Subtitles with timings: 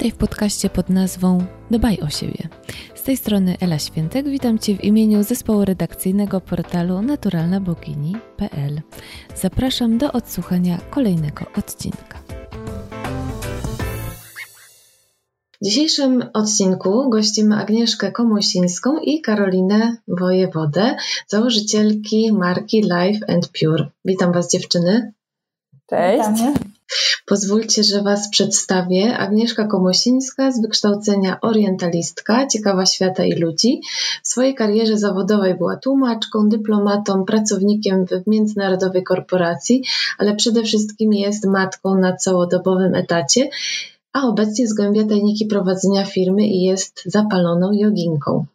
[0.00, 2.48] Witaj w podcaście pod nazwą Dbaj o siebie.
[2.94, 8.80] Z tej strony Ela Świętek, witam Cię w imieniu zespołu redakcyjnego portalu naturalnabogini.pl.
[9.36, 12.22] Zapraszam do odsłuchania kolejnego odcinka.
[15.60, 20.96] W dzisiejszym odcinku gościmy Agnieszkę Komusińską i Karolinę Wojewodę,
[21.28, 23.90] założycielki marki Life and Pure.
[24.04, 25.12] Witam Was dziewczyny.
[25.90, 26.28] Cześć.
[26.28, 26.69] Witamy.
[27.26, 29.18] Pozwólcie, że Was przedstawię.
[29.18, 33.80] Agnieszka Komosińska, z wykształcenia orientalistka, ciekawa świata i ludzi.
[34.22, 39.84] W swojej karierze zawodowej była tłumaczką, dyplomatą, pracownikiem w międzynarodowej korporacji,
[40.18, 43.48] ale przede wszystkim jest matką na całodobowym etacie,
[44.12, 48.46] a obecnie zgłębia tajniki prowadzenia firmy i jest zapaloną joginką.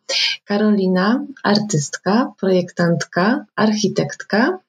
[0.45, 4.59] Karolina, artystka, projektantka, architektka,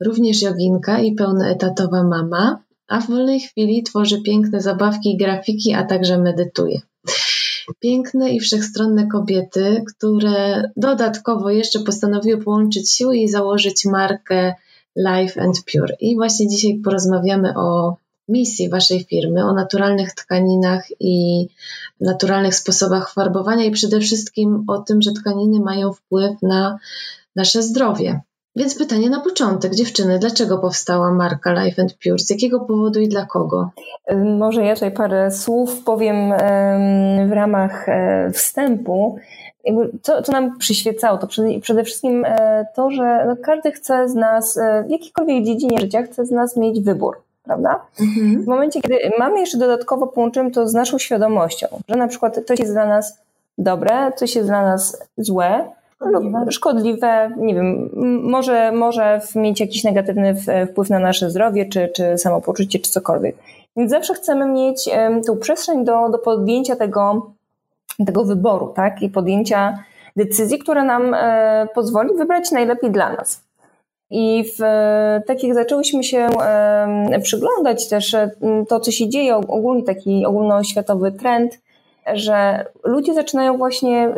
[0.00, 2.58] również joginka i pełnoetatowa mama,
[2.92, 6.80] a w wolnej chwili tworzy piękne zabawki i grafiki, a także medytuje.
[7.80, 14.54] Piękne i wszechstronne kobiety, które dodatkowo jeszcze postanowiły połączyć siły i założyć markę
[14.96, 15.96] Life and Pure.
[16.00, 17.96] I właśnie dzisiaj porozmawiamy o
[18.28, 21.46] misji Waszej firmy, o naturalnych tkaninach i
[22.00, 26.78] naturalnych sposobach farbowania i przede wszystkim o tym, że tkaniny mają wpływ na
[27.36, 28.20] nasze zdrowie.
[28.56, 32.18] Więc pytanie na początek, dziewczyny, dlaczego powstała marka Life and Pure?
[32.18, 33.70] Z jakiego powodu i dla kogo?
[34.38, 36.32] Może ja tutaj parę słów powiem
[37.28, 39.16] w ramach e, wstępu.
[40.02, 41.28] Co, co nam przyświecało, to
[41.62, 46.02] przede wszystkim e, to, że no każdy chce z nas, e, w jakiejkolwiek dziedzinie życia,
[46.02, 47.80] chce z nas mieć wybór prawda?
[48.00, 48.42] Mhm.
[48.42, 52.58] W momencie, kiedy mamy jeszcze dodatkowo połączymy to z naszą świadomością, że na przykład coś
[52.58, 53.18] jest dla nas
[53.58, 55.64] dobre, coś jest dla nas złe,
[56.02, 57.90] szkodliwe, szkodliwe nie wiem,
[58.22, 60.34] może, może mieć jakiś negatywny
[60.70, 63.36] wpływ na nasze zdrowie, czy, czy samopoczucie, czy cokolwiek.
[63.76, 64.90] Więc zawsze chcemy mieć
[65.26, 67.30] tą przestrzeń do, do podjęcia tego,
[68.06, 69.02] tego wyboru, tak?
[69.02, 69.78] I podjęcia
[70.16, 73.44] decyzji, która nam e, pozwoli wybrać najlepiej dla nas.
[74.10, 74.58] I w,
[75.26, 76.28] tak jak zaczęłyśmy się
[77.22, 78.30] przyglądać też e,
[78.68, 81.60] to, co się dzieje, ogólnie taki ogólnoświatowy trend,
[82.14, 84.14] że ludzie zaczynają właśnie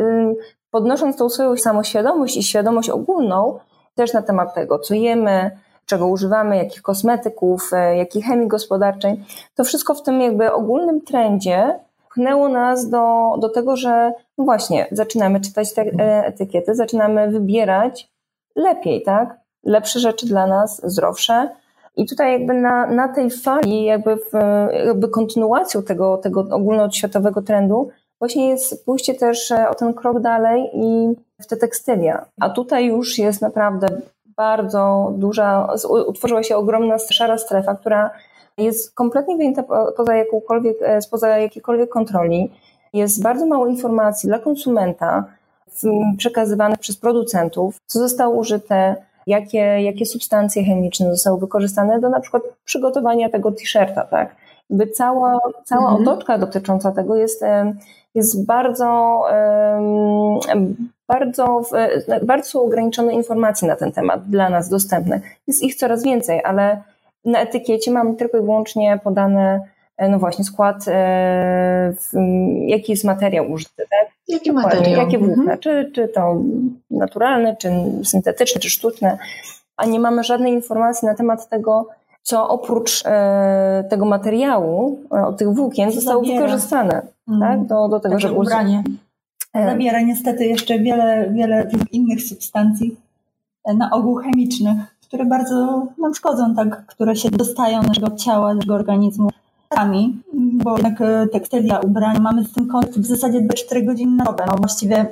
[0.75, 3.59] podnosząc tą swoją samoświadomość i świadomość ogólną
[3.95, 5.51] też na temat tego, co jemy,
[5.87, 9.25] czego używamy, jakich kosmetyków, e, jakiej chemii gospodarczej,
[9.55, 11.81] to wszystko w tym jakby ogólnym trendzie
[12.11, 18.09] pchnęło nas do, do tego, że no właśnie, zaczynamy czytać te e, etykiety, zaczynamy wybierać
[18.57, 19.37] lepiej, tak?
[19.65, 21.49] Lepsze rzeczy dla nas, zdrowsze.
[21.97, 24.33] I tutaj jakby na, na tej fali, jakby, w,
[24.87, 27.91] jakby kontynuacją tego, tego ogólnoświatowego trendu,
[28.25, 32.25] właśnie jest pójście też e, o ten krok dalej i w te tekstylia.
[32.41, 33.89] A tutaj już jest naprawdę
[34.37, 35.69] bardzo duża,
[36.07, 38.11] utworzyła się ogromna szara strefa, która
[38.59, 39.63] jest kompletnie wyjęta
[39.97, 42.51] poza jakąkolwiek, e, spoza jakiejkolwiek kontroli.
[42.93, 45.25] Jest bardzo mało informacji dla konsumenta
[46.19, 48.97] przekazywanych przez producentów, co zostało użyte,
[49.27, 54.44] jakie, jakie substancje chemiczne zostały wykorzystane do na przykład przygotowania tego t-shirta, tak?
[54.71, 56.09] By cała, cała mhm.
[56.09, 57.45] otoczka dotycząca tego jest
[58.15, 59.23] jest bardzo,
[61.09, 61.63] bardzo,
[62.23, 65.21] bardzo ograniczone informacje na ten temat dla nas dostępne.
[65.47, 66.83] Jest ich coraz więcej, ale
[67.25, 69.61] na etykiecie mamy tylko i wyłącznie podane
[69.97, 71.95] e, no właśnie skład, e,
[72.67, 74.11] jaki jest materiał użyty, tak?
[74.29, 75.05] Jaki materiał?
[75.05, 75.59] Jakie włókna, mhm.
[75.59, 76.43] czy, czy to
[76.91, 77.71] naturalne, czy
[78.05, 79.19] syntetyczne, czy sztuczne,
[79.77, 81.89] a nie mamy żadnej informacji na temat tego,
[82.25, 86.47] co oprócz e, tego materiału, e, tych włókien zostało zabiera.
[86.47, 87.41] wykorzystane mm.
[87.41, 87.67] tak?
[87.67, 88.83] do, do tego, żeby ubranie.
[89.55, 89.67] E.
[89.67, 92.97] Zabiera niestety jeszcze wiele, wiele innych substancji,
[93.77, 99.31] na ogół chemicznych, które bardzo nam szkodzą, tak, które się dostają naszego ciała, naszego organizmu
[100.35, 100.99] bo jednak
[101.33, 104.45] tekstylia, ubrań, mamy z tym kontakt w zasadzie 4 godziny na dobę.
[104.47, 105.07] No właściwie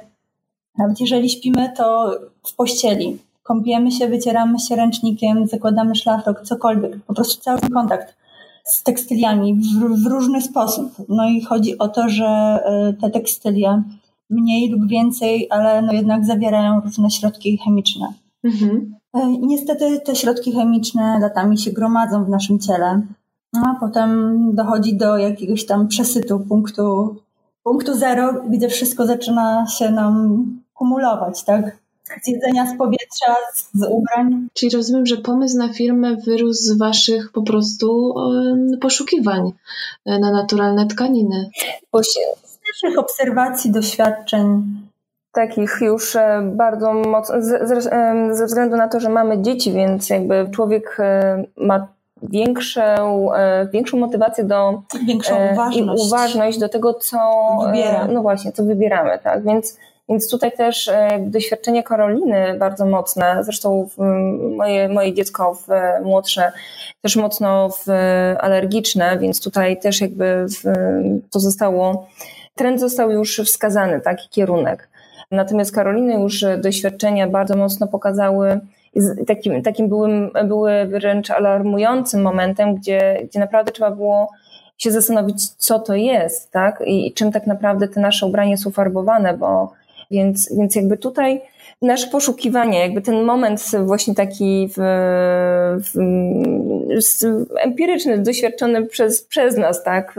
[0.78, 7.14] nawet jeżeli śpimy, to w pościeli kąpiemy się, wycieramy się ręcznikiem, zakładamy szlafrok, cokolwiek, po
[7.14, 8.16] prostu cały kontakt
[8.64, 10.92] z tekstyliami w, w, różny sposób.
[11.08, 13.82] No i chodzi o to, że y, te tekstylia
[14.30, 18.12] mniej lub więcej, ale no jednak zawierają różne środki chemiczne.
[18.44, 18.94] Mhm.
[19.16, 23.02] Y, I niestety te środki chemiczne latami się gromadzą w naszym ciele,
[23.56, 27.16] a potem dochodzi do jakiegoś tam przesytu punktu,
[27.62, 31.81] punktu zero, gdzie wszystko zaczyna się nam kumulować, tak?
[32.22, 33.36] Z jedzenia, z powietrza,
[33.74, 34.48] z ubrań.
[34.54, 38.14] Czyli rozumiem, że pomysł na firmę wyrósł z Waszych po prostu
[38.80, 39.52] poszukiwań
[40.06, 41.50] e, na naturalne tkaniny.
[42.44, 44.62] Z naszych obserwacji, doświadczeń.
[45.32, 47.34] Takich już e, bardzo mocno,
[48.32, 51.86] ze względu na to, że mamy dzieci, więc jakby człowiek e, ma
[52.22, 55.78] większą, e, większą motywację do większą uważność.
[55.78, 57.18] i uważność do tego, co
[57.66, 58.06] Wybiera.
[58.06, 59.44] no właśnie, co wybieramy, tak?
[59.44, 59.78] Więc
[60.12, 63.88] więc tutaj też doświadczenie Karoliny bardzo mocne, zresztą
[64.56, 65.58] moje, moje dziecko
[66.02, 66.52] młodsze
[67.02, 67.70] też mocno
[68.38, 70.46] alergiczne, więc tutaj też jakby
[71.30, 72.06] to zostało,
[72.54, 74.88] trend został już wskazany, taki kierunek.
[75.30, 78.60] Natomiast Karoliny już doświadczenia bardzo mocno pokazały,
[79.26, 84.30] takim, takim były, były wręcz alarmującym momentem, gdzie, gdzie naprawdę trzeba było
[84.78, 86.82] się zastanowić, co to jest, tak?
[86.86, 89.72] I czym tak naprawdę te nasze ubrania są farbowane, bo
[90.12, 91.40] więc, więc jakby tutaj
[91.82, 94.80] nasze poszukiwanie, jakby ten moment właśnie taki w,
[95.84, 95.98] w,
[97.60, 100.16] empiryczny, doświadczony przez, przez nas, tak,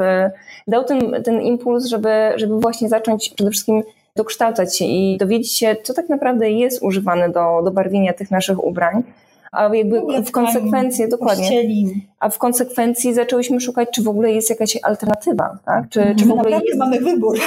[0.68, 3.84] dał ten, ten impuls, żeby, żeby właśnie zacząć przede wszystkim
[4.16, 8.64] dokształcać się i dowiedzieć się, co tak naprawdę jest używane do, do barwienia tych naszych
[8.64, 9.04] ubrań.
[9.52, 11.66] A jakby w konsekwencji, dokładnie.
[12.20, 15.90] A w konsekwencji zaczęłyśmy szukać, czy w ogóle jest jakaś alternatywa, tak?
[15.90, 16.78] Czy, czy w ogóle jest...
[16.78, 17.40] mamy wybór.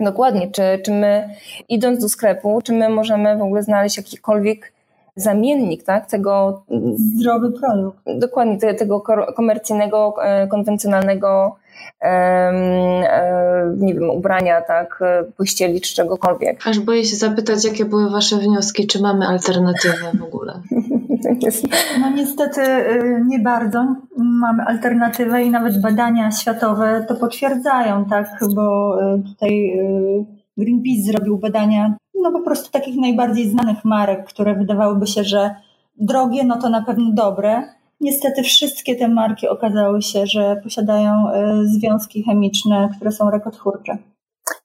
[0.00, 1.28] Dokładnie, czy, czy my
[1.68, 4.72] idąc do sklepu, czy my możemy w ogóle znaleźć jakikolwiek
[5.16, 6.62] zamiennik tak, tego.
[6.96, 7.98] Zdrowy produkt.
[8.18, 9.00] Dokładnie, tego
[9.36, 11.56] komercyjnego, e, konwencjonalnego
[12.02, 12.52] e,
[13.76, 16.66] nie wiem, ubrania, tak, e, pościeli czy czegokolwiek.
[16.66, 20.60] Aż boję się zapytać, jakie były Wasze wnioski, czy mamy alternatywę w ogóle?
[22.00, 23.96] No niestety y, nie bardzo.
[24.16, 30.24] Mamy alternatywę i nawet badania światowe to potwierdzają, tak, bo y, tutaj y,
[30.56, 35.54] Greenpeace zrobił badania no po prostu takich najbardziej znanych marek, które wydawałyby się, że
[36.00, 37.62] drogie, no to na pewno dobre.
[38.00, 41.26] Niestety wszystkie te marki okazały się, że posiadają
[41.64, 43.98] związki chemiczne, które są rakotwórcze.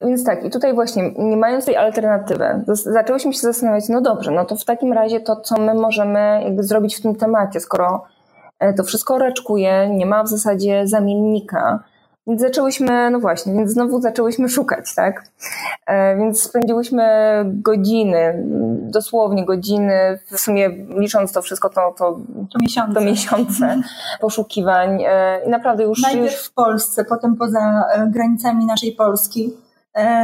[0.06, 4.46] Więc tak, i tutaj właśnie, nie mając tej alternatywy, zaczęłyśmy się zastanawiać, no dobrze, no
[4.46, 8.04] to w takim razie to, co my możemy jakby zrobić w tym temacie, skoro
[8.60, 11.84] e, to wszystko raczkuje, nie ma w zasadzie zamiennika,
[12.28, 15.24] więc zaczęłyśmy, no właśnie, więc znowu zaczęłyśmy szukać, tak?
[15.88, 17.04] E, więc spędziłyśmy
[17.46, 18.44] godziny,
[18.82, 22.20] dosłownie godziny, w sumie licząc to wszystko, to, to,
[22.54, 23.82] to miesiące, to miesiące
[24.22, 26.02] poszukiwań e, i naprawdę już...
[26.02, 26.46] Najpierw już...
[26.46, 29.65] w Polsce, potem poza granicami naszej Polski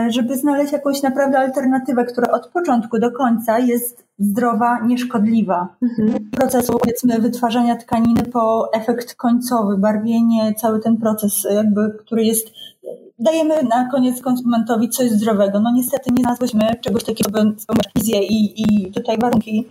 [0.09, 5.75] żeby znaleźć jakąś naprawdę alternatywę, która od początku do końca jest zdrowa, nieszkodliwa.
[5.81, 6.29] Mhm.
[6.31, 12.47] Procesu powiedzmy wytwarzania tkaniny po efekt końcowy, barwienie, cały ten proces jakby, który jest
[13.19, 15.59] dajemy na koniec konsumentowi coś zdrowego.
[15.59, 17.39] No niestety nie znalazłyśmy czegoś takiego,
[17.95, 19.67] wizję i, i tutaj warunki.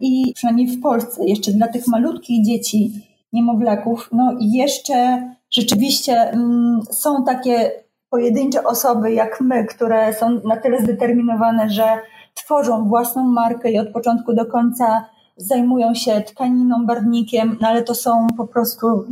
[0.00, 2.92] I przynajmniej w Polsce jeszcze dla tych malutkich dzieci,
[3.32, 7.70] niemowlaków, no jeszcze rzeczywiście mm, są takie
[8.10, 11.98] pojedyncze osoby jak my, które są na tyle zdeterminowane, że
[12.34, 15.04] tworzą własną markę i od początku do końca
[15.36, 19.04] zajmują się tkaniną, barwnikiem, no ale to są po prostu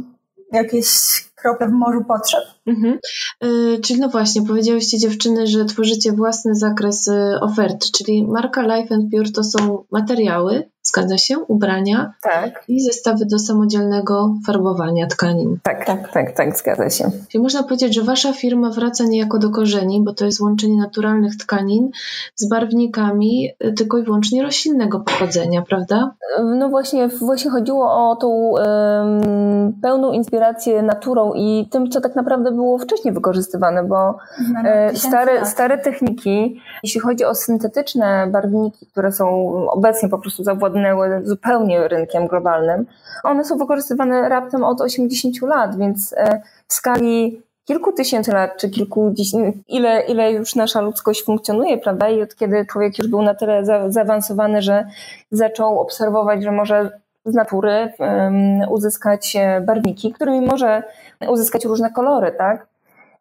[0.52, 0.88] jakieś
[1.34, 2.40] krople w morzu potrzeb.
[2.66, 2.98] Mhm.
[3.42, 8.94] Yy, czyli no właśnie, powiedziałyście dziewczyny, że tworzycie własny zakres y, oferty, czyli marka Life
[8.94, 11.38] and Pure to są materiały, Zgadza się?
[11.38, 12.64] Ubrania tak.
[12.68, 15.58] i zestawy do samodzielnego farbowania tkanin.
[15.62, 17.10] Tak, tak, tak, tak, zgadza się.
[17.28, 21.36] Czyli można powiedzieć, że wasza firma wraca niejako do korzeni, bo to jest łączenie naturalnych
[21.36, 21.90] tkanin
[22.36, 26.14] z barwnikami y, tylko i wyłącznie roślinnego pochodzenia, prawda?
[26.44, 32.52] No właśnie, właśnie chodziło o tą um, pełną inspirację naturą i tym, co tak naprawdę
[32.52, 34.16] było wcześniej wykorzystywane, bo
[34.64, 39.26] e, stare, stare techniki, jeśli chodzi o syntetyczne barwniki, które są
[39.70, 42.86] obecnie po prostu zawładnęły zawładnęły zupełnie rynkiem globalnym,
[43.22, 48.70] one są wykorzystywane raptem od 80 lat, więc e, w skali kilku tysięcy lat, czy
[48.70, 52.08] kilkudziesięciu, ile, ile już nasza ludzkość funkcjonuje, prawda?
[52.08, 54.86] I od kiedy człowiek już był na tyle za, zaawansowany, że
[55.30, 56.90] zaczął obserwować, że może
[57.24, 60.82] z natury um, uzyskać e, barwniki, którymi może
[61.28, 62.66] uzyskać różne kolory, tak?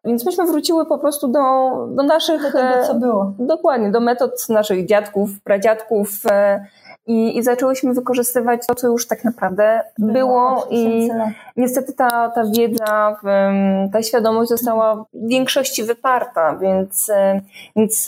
[0.08, 1.40] Więc myśmy wróciły po prostu do,
[1.90, 2.42] do naszych.
[2.42, 3.32] Do tego, co było.
[3.38, 6.08] Dokładnie, do metod naszych dziadków, pradziadków,
[7.08, 11.08] i, i zaczęłyśmy wykorzystywać to, co już tak naprawdę było, było i
[11.56, 13.16] niestety ta, ta wiedza,
[13.92, 17.40] ta świadomość została w większości wyparta, więc, e,
[17.76, 18.06] więc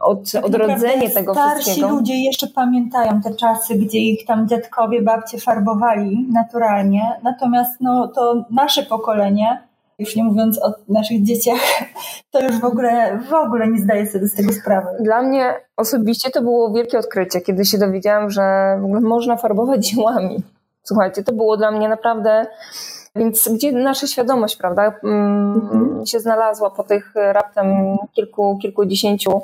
[0.00, 1.86] od, tak odrodzenie tego starsi wszystkiego.
[1.86, 8.08] Starsi ludzie jeszcze pamiętają te czasy, gdzie ich tam dziadkowie, babcie farbowali naturalnie, natomiast no,
[8.08, 9.65] to nasze pokolenie
[9.98, 11.60] już nie mówiąc o naszych dzieciach,
[12.30, 14.88] to już w ogóle, w ogóle nie zdaję sobie z tego sprawy.
[15.00, 19.86] Dla mnie osobiście to było wielkie odkrycie, kiedy się dowiedziałam, że w ogóle można farbować
[19.88, 20.42] dziełami.
[20.82, 22.46] Słuchajcie, to było dla mnie naprawdę.
[23.16, 26.06] Więc gdzie nasza świadomość, prawda, mm, mhm.
[26.06, 29.40] się znalazła po tych raptem kilku, kilkudziesięciu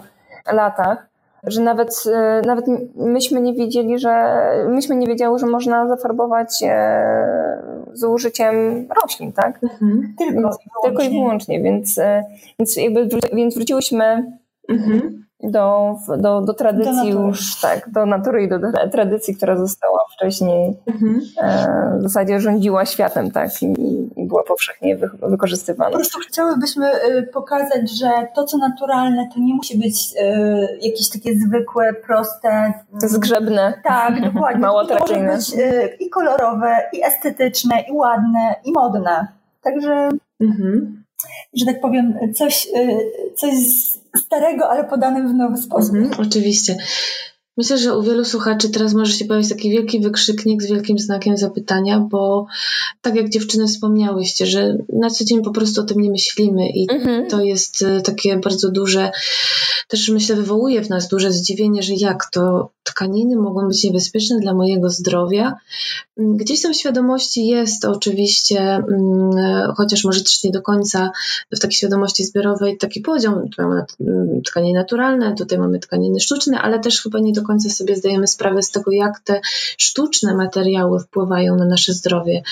[0.53, 1.12] latach.
[1.47, 2.65] Że nawet, e, nawet
[2.97, 8.55] myśmy nie wiedzieli, że myśmy nie wiedziały, że można zafarbować e, z użyciem
[9.03, 9.61] roślin, tak?
[9.63, 10.15] Mhm.
[10.19, 12.25] Tylko, więc, i tylko i wyłącznie, więc, e,
[12.59, 14.33] więc jakby więc wróciłyśmy
[14.69, 18.59] mhm do, do, do tradycji do już, tak, do natury i do
[18.93, 21.21] tradycji, która została wcześniej mhm.
[21.43, 23.67] e, w zasadzie rządziła światem, tak, i,
[24.17, 25.91] i była powszechnie wy, wykorzystywana.
[25.91, 31.09] Po prostu chciałybyśmy y, pokazać, że to, co naturalne, to nie musi być y, jakieś
[31.11, 32.73] takie zwykłe, proste.
[32.99, 33.81] Zgrzebne.
[33.85, 34.61] Tak, dokładnie.
[34.67, 35.29] Mało atrakcyjne.
[35.29, 39.27] To może być y, i kolorowe, i estetyczne, i ładne, i modne.
[39.63, 40.09] Także,
[40.41, 41.03] mhm.
[41.55, 42.69] że tak powiem, coś,
[43.37, 43.55] coś
[44.17, 45.95] starego, ale podanym w nowy sposób.
[45.95, 46.77] Mhm, oczywiście.
[47.57, 51.37] Myślę, że u wielu słuchaczy teraz może się pojawić taki wielki wykrzyknik z wielkim znakiem
[51.37, 52.47] zapytania, bo
[53.03, 56.87] tak jak dziewczyny wspomniałyście, że na co dzień po prostu o tym nie myślimy i
[56.91, 57.29] mhm.
[57.29, 59.11] to jest y, takie bardzo duże,
[59.89, 64.55] też myślę wywołuje w nas duże zdziwienie, że jak to tkaniny mogą być niebezpieczne dla
[64.55, 65.55] mojego zdrowia.
[66.19, 69.31] Mm, gdzieś tam w świadomości jest oczywiście, mm,
[69.77, 71.11] chociaż może też nie do końca
[71.51, 76.61] w takiej świadomości zbiorowej taki podział, tutaj mamy mm, tkaniny naturalne, tutaj mamy tkaniny sztuczne,
[76.61, 79.41] ale też chyba nie do końca sobie zdajemy sprawę z tego, jak te
[79.79, 82.43] sztuczne materiały wpływają na nasze zdrowie.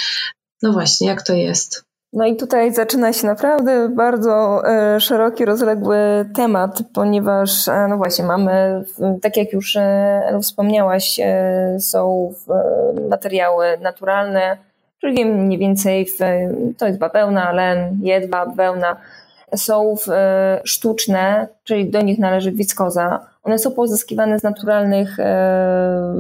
[0.63, 1.91] No właśnie, jak to jest?
[2.13, 5.97] No i tutaj zaczyna się naprawdę bardzo e, szeroki, rozległy
[6.37, 8.85] temat, ponieważ, e, no właśnie, mamy,
[9.23, 11.21] tak jak już e, wspomniałaś,
[11.79, 12.35] są
[13.09, 14.57] materiały naturalne,
[15.01, 16.07] czyli mniej więcej
[16.79, 18.97] to jest bawełna, len, jedwab, wełna,
[19.57, 19.95] są
[20.65, 23.30] sztuczne, czyli do nich należy wiskoza.
[23.43, 26.15] One są pozyskiwane z naturalnych, e,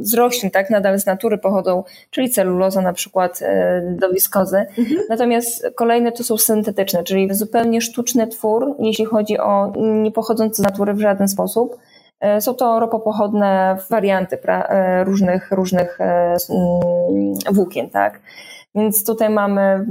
[0.00, 4.66] z roślin, tak, nadal z natury pochodzą, czyli celuloza na przykład e, do wiskozy.
[4.78, 5.00] Mhm.
[5.08, 10.66] Natomiast kolejne to są syntetyczne, czyli zupełnie sztuczny twór, jeśli chodzi o nie pochodzące z
[10.66, 11.76] natury w żaden sposób.
[12.20, 14.38] E, są to ropopochodne warianty
[15.04, 15.98] różnych, różnych
[17.52, 18.20] włókien, tak.
[18.74, 19.86] Więc tutaj mamy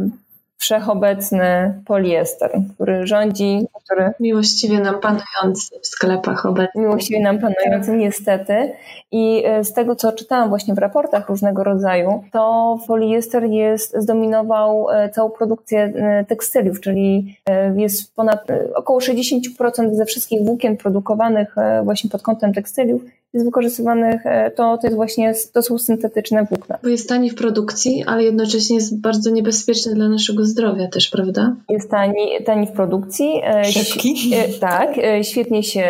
[0.58, 4.12] wszechobecny poliester, który rządzi, który...
[4.20, 6.82] Miłościwie nam panujący w sklepach obecnie.
[6.82, 8.74] Miłościwie nam panujący, niestety.
[9.12, 14.90] I e, z tego, co czytałam właśnie w raportach różnego rodzaju, to poliester jest, zdominował
[14.90, 17.38] e, całą produkcję e, tekstyliów, czyli
[17.76, 23.02] jest ponad około 60% ze wszystkich włókien produkowanych właśnie pod kątem tekstyliów
[23.36, 26.80] jest wykorzystywanych, e, to, to jest właśnie, to są syntetyczne włókna.
[26.84, 31.56] Bo jest tani w produkcji, ale jednocześnie jest bardzo niebezpieczny dla naszego zdrowia też, prawda?
[31.70, 33.42] Jest tani, tani w produkcji.
[33.44, 34.32] E, Szybki.
[34.36, 34.90] E, tak,
[35.22, 35.86] świetnie się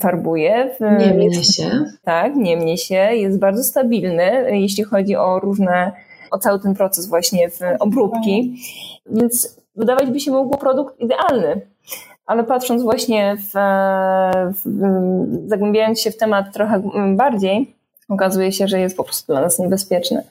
[0.00, 0.70] farbuje.
[0.98, 1.84] Nie mnie się.
[2.04, 2.94] Tak, nie mnie się.
[2.94, 5.92] Jest bardzo stabilny, jeśli chodzi o różne,
[6.30, 8.56] o cały ten proces właśnie w obróbki.
[9.06, 11.60] Więc wydawać by się mógł produkt idealny
[12.30, 13.52] ale patrząc właśnie w,
[14.54, 16.82] w, zagłębiając się w temat trochę
[17.16, 17.74] bardziej,
[18.08, 20.22] okazuje się, że jest po prostu dla nas niebezpieczny.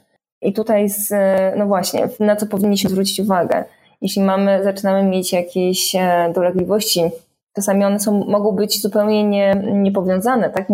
[0.41, 1.13] I tutaj, z,
[1.57, 3.63] no właśnie, na co powinniśmy zwrócić uwagę?
[4.01, 7.01] Jeśli mamy, zaczynamy mieć jakieś e, dolegliwości,
[7.55, 10.69] czasami one są, mogą być zupełnie nie, niepowiązane, tak?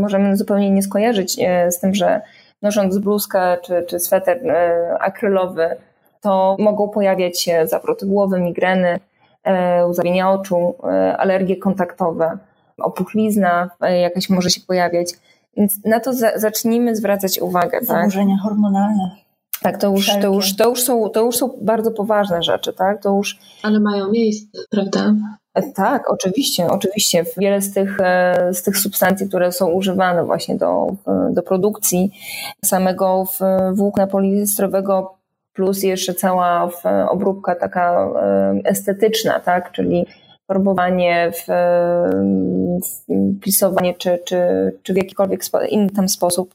[0.00, 2.20] Możemy zupełnie nie skojarzyć e, z tym, że
[2.62, 5.76] nosząc bluzkę czy, czy sweter e, akrylowy,
[6.20, 8.98] to mogą pojawiać się zawroty głowy, migreny,
[9.88, 12.38] łzawienie oczu, e, alergie kontaktowe,
[12.78, 15.12] opuchlizna e, jakaś może się pojawiać.
[15.56, 17.78] Więc na to za, zacznijmy zwracać uwagę.
[17.80, 17.86] Tak?
[17.86, 18.42] Zaburzenia tak?
[18.42, 19.10] hormonalne.
[19.62, 23.02] Tak, to już, to, już, to, już są, to już są bardzo poważne rzeczy, tak?
[23.02, 23.38] To już...
[23.62, 25.14] Ale mają miejsce, prawda?
[25.74, 27.24] Tak, oczywiście, oczywiście.
[27.36, 27.98] Wiele z tych,
[28.52, 30.86] z tych substancji, które są używane właśnie do,
[31.30, 32.12] do produkcji
[32.64, 33.24] samego
[33.72, 35.14] włókna poliestrowego
[35.54, 36.70] plus jeszcze cała
[37.08, 38.08] obróbka taka
[38.64, 40.06] estetyczna, tak, czyli
[40.46, 41.46] farbowanie, w,
[42.84, 44.38] w plisowanie czy, czy,
[44.82, 46.54] czy w jakikolwiek inny tam sposób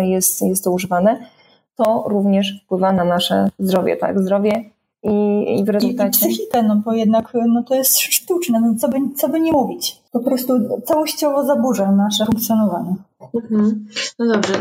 [0.00, 1.18] jest, jest to używane,
[1.76, 4.64] to również wpływa na nasze zdrowie, tak, zdrowie
[5.02, 6.28] i, i w rezultacie...
[6.28, 9.40] I, i psychikę, no bo jednak no to jest sztuczne, no co by, co by
[9.40, 10.02] nie mówić.
[10.12, 10.52] Po prostu
[10.84, 12.94] całościowo zaburza nasze funkcjonowanie.
[13.34, 13.86] Mhm.
[14.18, 14.54] No dobrze,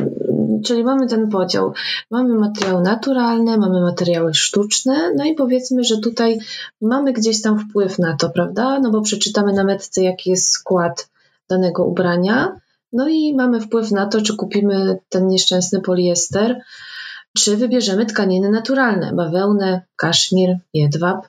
[0.66, 1.74] czyli mamy ten podział.
[2.12, 6.40] Mamy materiały naturalne, mamy materiały sztuczne, no i powiedzmy, że tutaj
[6.82, 8.80] mamy gdzieś tam wpływ na to, prawda?
[8.80, 11.10] No bo przeczytamy na metce, jaki jest skład
[11.50, 12.60] danego ubrania,
[12.94, 16.62] no i mamy wpływ na to, czy kupimy ten nieszczęsny poliester,
[17.38, 21.28] czy wybierzemy tkaniny naturalne, bawełnę, kaszmir, jedwab.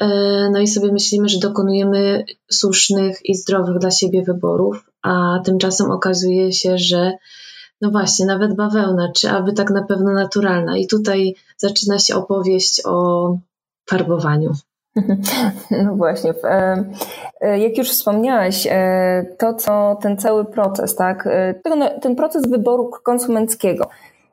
[0.00, 0.08] E,
[0.52, 6.52] no i sobie myślimy, że dokonujemy słusznych i zdrowych dla siebie wyborów, a tymczasem okazuje
[6.52, 7.12] się, że
[7.80, 10.76] no właśnie, nawet bawełna, czy aby tak na pewno naturalna.
[10.76, 13.36] I tutaj zaczyna się opowieść o
[13.90, 14.52] farbowaniu.
[15.84, 16.34] No właśnie.
[16.44, 16.84] E,
[17.40, 21.28] e, jak już wspomniałaś, e, to co ten cały proces, tak?
[22.02, 23.88] Ten proces wyboru konsumenckiego.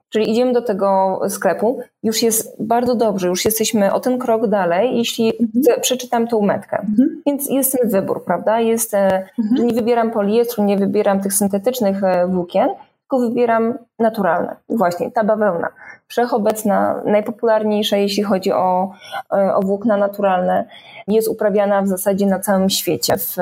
[0.09, 4.97] Czyli idziemy do tego sklepu, już jest bardzo dobrze, już jesteśmy o ten krok dalej,
[4.97, 5.81] jeśli mhm.
[5.81, 6.77] przeczytam tą metkę.
[6.77, 7.21] Mhm.
[7.25, 8.59] Więc jest ten wybór, prawda?
[8.59, 9.67] Jest, mhm.
[9.67, 12.69] nie wybieram poliestru, nie wybieram tych syntetycznych włókien,
[13.09, 14.55] tylko wybieram naturalne.
[14.69, 15.69] Właśnie, ta bawełna.
[16.07, 18.91] Wszechobecna, najpopularniejsza, jeśli chodzi o,
[19.33, 20.67] e, o włókna naturalne,
[21.07, 23.17] jest uprawiana w zasadzie na całym świecie.
[23.17, 23.35] W,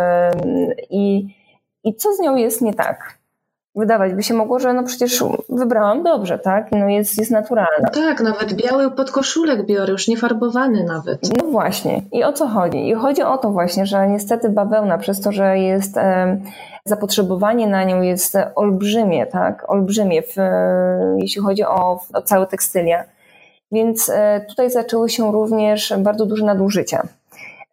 [0.90, 1.36] i,
[1.84, 3.15] I co z nią jest nie tak?
[3.76, 6.72] Wydawać by się mogło, że no przecież wybrałam dobrze, tak?
[6.72, 7.90] No jest, jest naturalna.
[7.94, 11.20] Tak, nawet biały podkoszulek biorę, już niefarbowany nawet.
[11.38, 12.02] No właśnie.
[12.12, 12.90] I o co chodzi?
[12.90, 16.38] I chodzi o to właśnie, że niestety bawełna, przez to, że jest e,
[16.86, 19.70] zapotrzebowanie na nią jest olbrzymie, tak?
[19.70, 20.36] Olbrzymie, w,
[21.18, 23.04] jeśli chodzi o, o całe tekstylia.
[23.72, 27.08] Więc e, tutaj zaczęły się również bardzo duże nadużycia.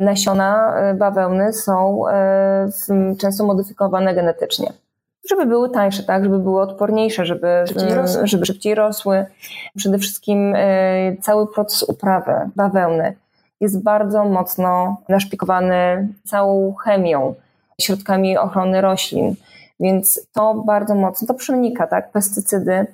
[0.01, 2.69] Nasiona e, bawełny są e,
[3.19, 4.73] często modyfikowane genetycznie
[5.31, 8.27] żeby były tańsze, tak, żeby były odporniejsze, żeby szybciej rosły.
[8.27, 9.27] Żeby szybciej rosły.
[9.77, 10.55] Przede wszystkim
[11.21, 13.17] cały proces uprawy bawełny
[13.61, 17.35] jest bardzo mocno naszpikowany całą chemią
[17.81, 19.35] środkami ochrony roślin.
[19.81, 22.11] Więc to bardzo mocno, to przenika, tak?
[22.11, 22.87] Pestycydy,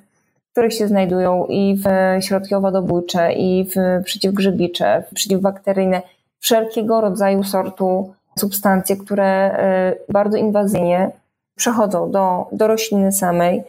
[0.51, 1.85] które się znajdują i w
[2.23, 6.01] środki owadobójcze, i w przeciwgrzybicze, przeciwbakteryjne,
[6.39, 11.11] wszelkiego rodzaju sortu substancje, które e, bardzo inwazyjnie
[11.59, 13.63] przechodzą do, do rośliny samej,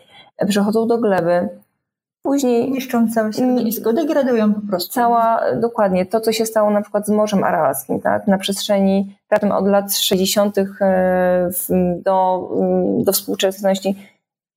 [0.48, 1.48] przechodzą do gleby,
[2.22, 4.92] Później niszczą całe środowisko, degradują po prostu.
[4.92, 8.26] Cała, dokładnie, to co się stało na przykład z Morzem Aralskim, tak?
[8.26, 10.58] Na przestrzeni raptem od lat 60.
[10.58, 11.50] E,
[11.96, 13.96] do, mm, do współczesności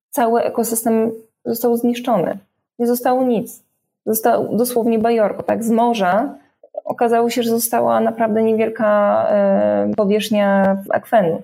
[0.09, 1.11] cały ekosystem
[1.45, 2.37] został zniszczony.
[2.79, 3.63] Nie zostało nic.
[4.05, 5.63] Został dosłownie bajorko, tak?
[5.63, 6.35] Z morza
[6.85, 11.41] okazało się, że została naprawdę niewielka e, powierzchnia akwenu.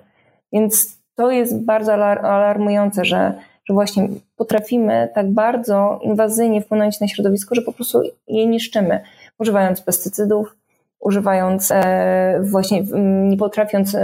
[0.52, 3.34] Więc to jest bardzo alarmujące, że
[3.70, 9.00] że właśnie potrafimy tak bardzo inwazyjnie wpłynąć na środowisko, że po prostu je niszczymy,
[9.38, 10.56] używając pestycydów,
[11.00, 12.82] używając e, właśnie,
[13.28, 13.96] nie potrafiąc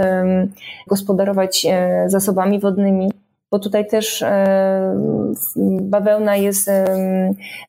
[0.87, 3.11] gospodarować e, zasobami wodnymi,
[3.51, 4.95] bo tutaj też e,
[5.81, 6.71] bawełna jest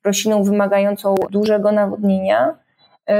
[0.04, 2.54] rośliną wymagającą dużego nawodnienia,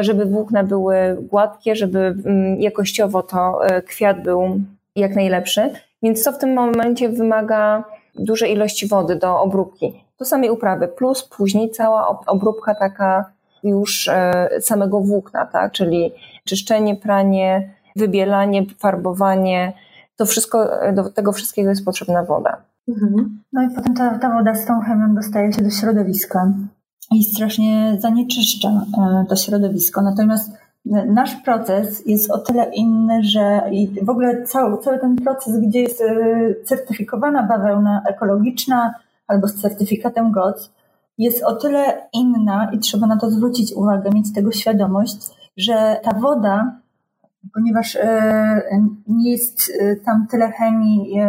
[0.00, 2.14] żeby włókna były gładkie, żeby
[2.58, 4.60] jakościowo to kwiat był
[4.96, 5.70] jak najlepszy.
[6.02, 7.84] Więc to w tym momencie wymaga
[8.14, 13.32] duże ilości wody do obróbki, do samej uprawy, plus później cała obróbka taka
[13.64, 15.72] już e, samego włókna, tak?
[15.72, 16.12] czyli
[16.44, 19.72] czyszczenie, pranie, wybielanie, farbowanie,
[20.16, 22.56] to wszystko, e, do tego wszystkiego jest potrzebna woda.
[22.88, 23.42] Mhm.
[23.52, 26.52] No i potem ta, ta woda z tą chemią dostaje się do środowiska
[27.12, 30.02] i strasznie zanieczyszcza e, to środowisko.
[30.02, 30.52] Natomiast
[30.88, 35.81] nasz proces jest o tyle inny, że i w ogóle cały, cały ten proces, gdzie
[35.81, 36.14] jest e,
[36.64, 38.94] certyfikowana bawełna ekologiczna
[39.27, 40.72] albo z certyfikatem GOTS,
[41.18, 45.16] jest o tyle inna i trzeba na to zwrócić uwagę, mieć tego świadomość,
[45.57, 46.81] że ta woda,
[47.55, 51.20] ponieważ e, nie jest e, tam tyle chemii,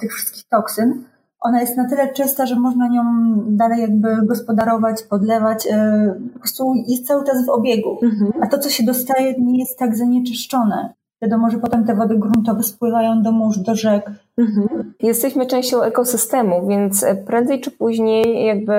[0.00, 1.04] tych wszystkich toksyn,
[1.40, 3.02] ona jest na tyle czysta, że można nią
[3.46, 7.98] dalej jakby gospodarować, podlewać, e, po prostu jest cały czas w obiegu.
[8.02, 8.32] Mhm.
[8.42, 10.94] A to, co się dostaje, nie jest tak zanieczyszczone.
[11.22, 14.10] Wiadomo, że potem te wody gruntowe spływają do mórz, do rzek.
[14.38, 14.94] Mhm.
[15.02, 18.72] Jesteśmy częścią ekosystemu, więc prędzej czy później jakby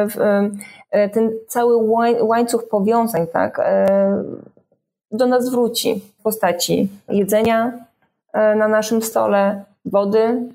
[0.91, 1.75] e, ten cały
[2.21, 4.23] łańcuch powiązań tak, e,
[5.11, 7.85] do nas wróci w postaci jedzenia
[8.33, 10.49] na naszym stole, wody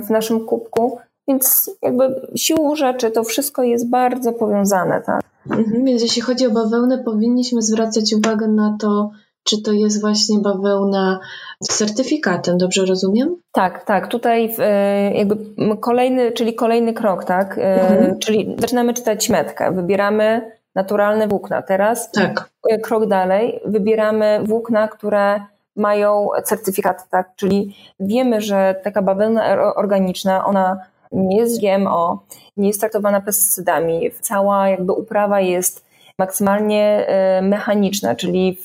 [0.00, 5.20] w naszym kubku, więc jakby siłą rzeczy to wszystko jest bardzo powiązane, tak?
[5.50, 9.10] Mhm, więc jeśli chodzi o bawełnę, powinniśmy zwracać uwagę na to,
[9.44, 11.20] czy to jest właśnie bawełna
[11.60, 13.36] z certyfikatem, dobrze rozumiem?
[13.52, 14.08] Tak, tak.
[14.08, 15.36] Tutaj e, jakby
[15.80, 17.58] kolejny, czyli kolejny krok, tak?
[17.58, 18.18] E, mhm.
[18.18, 21.62] Czyli zaczynamy czytać metkę, wybieramy naturalne włókna.
[21.62, 22.50] Teraz tak.
[22.70, 25.40] E, krok dalej, wybieramy włókna, które
[25.76, 27.30] mają certyfikat, tak?
[27.36, 30.80] Czyli wiemy, że taka bawełna organiczna, ona
[31.12, 32.22] nie jest GMO,
[32.56, 34.10] nie jest traktowana pestycydami.
[34.20, 38.58] Cała jakby uprawa jest maksymalnie e, mechaniczna, czyli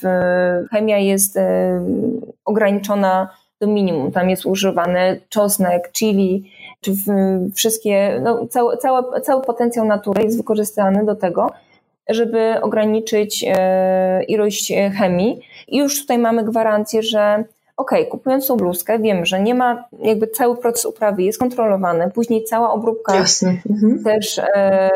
[0.71, 1.81] chemia jest e,
[2.45, 3.29] ograniczona
[3.61, 4.11] do minimum.
[4.11, 6.51] Tam jest używany czosnek, chili,
[6.81, 6.91] czy
[7.55, 11.51] wszystkie, no, cały, cały, cały potencjał natury jest wykorzystany do tego,
[12.09, 15.39] żeby ograniczyć e, ilość chemii.
[15.67, 17.43] I już tutaj mamy gwarancję, że
[17.77, 22.43] ok, kupując tą bluzkę, wiem, że nie ma, jakby cały proces uprawy jest kontrolowany, później
[22.43, 24.03] cała obróbka mhm.
[24.03, 24.89] też, e,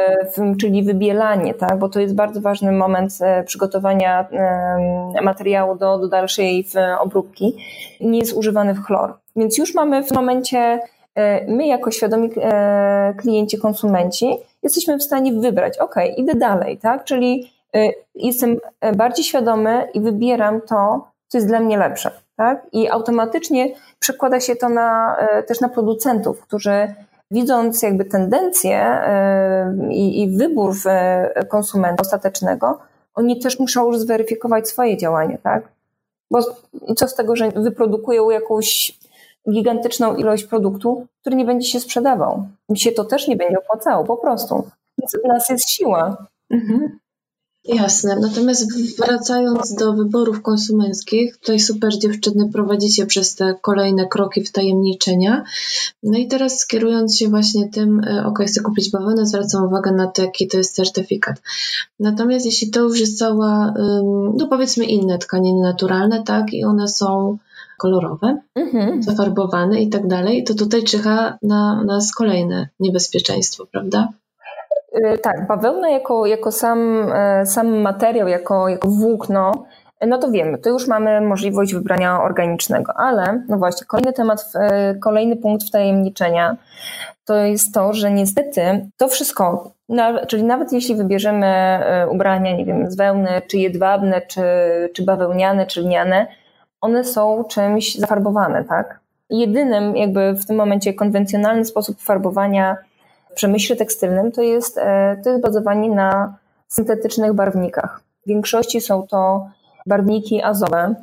[0.60, 6.08] czyli wybielanie, tak, bo to jest bardzo ważny moment e, przygotowania e, materiału do, do
[6.08, 6.68] dalszej
[7.00, 7.58] obróbki,
[8.02, 9.13] nie jest używany w chlor.
[9.36, 10.80] Więc już mamy w momencie,
[11.16, 17.04] e, my jako świadomi e, klienci, konsumenci, jesteśmy w stanie wybrać, ok, idę dalej, tak,
[17.04, 18.58] czyli e, jestem
[18.96, 22.67] bardziej świadomy i wybieram to, co jest dla mnie lepsze tak?
[22.71, 26.93] I automatycznie przekłada się to na, e, też na producentów, którzy
[27.32, 30.76] widząc jakby tendencję e, i, i wybór
[31.50, 32.80] konsumenta ostatecznego,
[33.15, 35.67] oni też muszą już zweryfikować swoje działanie, tak?
[36.32, 36.39] Bo
[36.95, 39.00] co z tego, że wyprodukują jakąś
[39.52, 42.47] gigantyczną ilość produktu, który nie będzie się sprzedawał.
[42.69, 44.69] Mi się to też nie będzie opłacało, po prostu.
[44.97, 46.17] Więc w nas jest siła.
[46.52, 47.00] Mhm.
[47.67, 48.15] Jasne.
[48.21, 55.43] Natomiast wracając do wyborów konsumenckich, tutaj super dziewczyny prowadzicie przez te kolejne kroki wtajemniczenia.
[56.03, 60.08] No i teraz skierując się właśnie tym, e, ok, chcę kupić bawełnę, zwracam uwagę na
[60.08, 61.41] to, jaki to jest certyfikat.
[61.99, 63.73] Natomiast jeśli to już jest cała,
[64.38, 67.38] no powiedzmy inne tkaniny naturalne, tak, i one są
[67.77, 69.03] kolorowe, mhm.
[69.03, 74.13] zafarbowane i tak dalej, to tutaj czyha na nas kolejne niebezpieczeństwo, prawda?
[74.97, 79.51] Y, tak, bawełna jako, jako sam, e, sam materiał, jako, jako włókno,
[80.07, 84.95] no to wiemy, to już mamy możliwość wybrania organicznego, ale no właśnie, kolejny temat, e,
[84.95, 86.57] kolejny punkt wtajemniczenia
[87.25, 89.71] to jest to, że niestety to wszystko,
[90.27, 94.41] czyli nawet jeśli wybierzemy e, ubrania, nie wiem, z wełny, czy jedwabne, czy,
[94.93, 96.27] czy bawełniane, czy lniane,
[96.81, 98.99] one są czymś zafarbowane, tak?
[99.29, 102.77] Jedynym jakby w tym momencie konwencjonalny sposób farbowania
[103.38, 108.02] przemyśle tekstylnym to jest, e, to jest bazowanie na syntetycznych barwnikach.
[108.26, 109.47] W większości są to
[109.86, 110.95] barwniki azowe.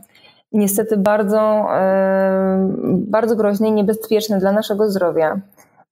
[0.53, 5.41] Niestety bardzo, e, bardzo groźne i niebezpieczne dla naszego zdrowia.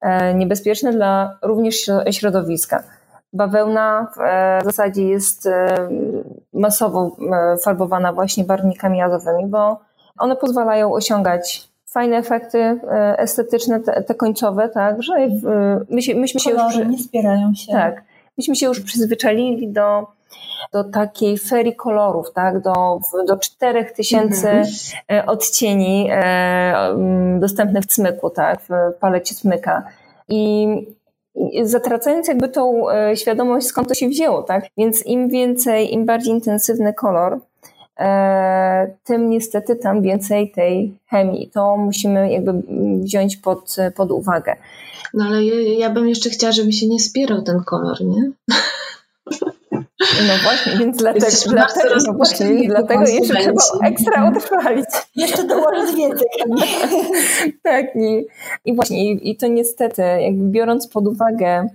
[0.01, 2.83] E, niebezpieczne dla również środowiska.
[3.33, 4.07] Bawełna
[4.61, 5.49] w zasadzie jest
[6.53, 7.17] masowo
[7.65, 9.81] farbowana właśnie barwnikami azowymi, bo
[10.19, 15.13] one pozwalają osiągać fajne efekty e, estetyczne, te, te końcowe, tak, że
[15.91, 16.77] my się, myśmy się już...
[16.89, 17.73] nie spierają się.
[17.73, 18.05] Tak.
[18.39, 20.07] Myśmy się już przyzwyczaili do,
[20.73, 24.67] do takiej ferii kolorów, tak, do, do 4000 mhm.
[25.13, 26.97] E, odcieni e,
[27.41, 29.83] dostępnych w cmyku, tak, w palecie cmyka.
[30.29, 30.67] I
[31.63, 34.65] zatracając jakby tą świadomość, skąd to się wzięło, tak?
[34.77, 37.72] Więc im więcej, im bardziej intensywny kolor, E,
[39.05, 41.51] tym niestety tam więcej tej chemii.
[41.51, 42.53] To musimy jakby
[43.03, 44.57] wziąć pod, pod uwagę.
[45.15, 48.31] No ale ja, ja bym jeszcze chciała, żeby się nie spierał ten kolor, nie?
[50.01, 54.87] No właśnie, więc dlatego, dlatego, no właśnie, dlatego jeszcze trzeba ekstra utrwalić.
[55.17, 56.27] Jeszcze dołożyć więcej.
[57.63, 58.27] tak, i,
[58.65, 61.69] i właśnie, i, i to niestety, jakby biorąc pod uwagę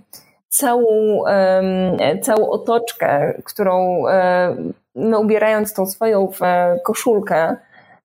[0.48, 7.56] całą, um, całą otoczkę, którą um, my ubierając tą swoją e, koszulkę,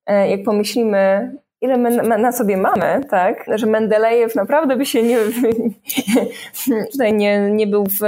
[0.06, 5.18] e, jak pomyślimy, ile my na sobie mamy, tak, że Mendelejew naprawdę by się nie,
[6.92, 8.00] tutaj nie, nie był w,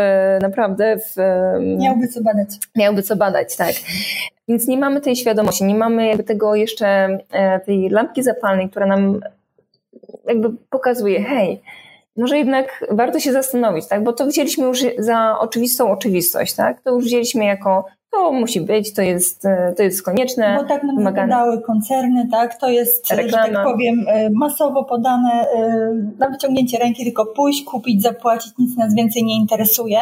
[0.43, 1.17] naprawdę w...
[1.79, 2.49] Miałby co badać.
[2.77, 3.75] Miałby co badać, tak.
[4.49, 8.87] Więc nie mamy tej świadomości, nie mamy jakby tego jeszcze, e, tej lampki zapalnej, która
[8.87, 9.21] nam
[10.27, 11.63] jakby pokazuje, hej,
[12.17, 14.05] może jednak warto się zastanowić, tak?
[14.05, 16.81] Bo to wzięliśmy już za oczywistą oczywistość, tak?
[16.81, 17.85] To już wzięliśmy jako
[18.17, 20.59] to musi być, to jest, e, to jest konieczne.
[20.63, 21.63] Bo tak nam wymagane.
[21.67, 22.61] koncerny, tak?
[22.61, 23.47] To jest, Reklama.
[23.47, 28.77] że tak powiem, e, masowo podane e, na wyciągnięcie ręki, tylko pójść, kupić, zapłacić, nic
[28.77, 29.99] nas więcej nie interesuje.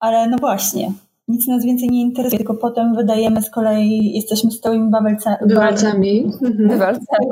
[0.00, 0.92] Ale no właśnie,
[1.28, 6.24] nic nas więcej nie interesuje, tylko potem wydajemy z kolei, jesteśmy stałymi bawelca, bawelcami.
[6.42, 6.68] Mhm.
[6.68, 7.26] Bawelcami